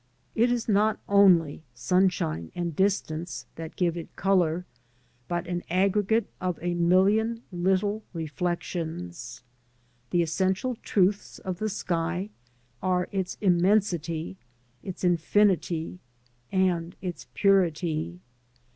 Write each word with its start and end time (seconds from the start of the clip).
It 0.33 0.51
is 0.51 0.67
not 0.67 0.99
only 1.07 1.61
sunshine 1.75 2.51
and 2.55 2.75
distance 2.75 3.45
that 3.55 3.75
give 3.75 3.95
\ 3.97 3.97
it 3.97 4.15
colour, 4.15 4.65
but 5.27 5.45
an 5.45 5.61
aggregate 5.69 6.27
of 6.41 6.57
a 6.59 6.73
million 6.73 7.43
little 7.51 8.01
reflections.* 8.11 9.43
The 10.09 10.23
essential 10.23 10.73
truths 10.77 11.37
of 11.37 11.59
the 11.59 11.69
sky 11.69 12.31
are 12.81 13.09
its 13.11 13.37
immensity, 13.41 14.37
its 14.81 15.03
infinity, 15.03 15.99
and 16.51 16.95
its 16.99 17.27
purity. 17.35 18.21